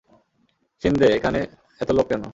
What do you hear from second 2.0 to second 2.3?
কেন?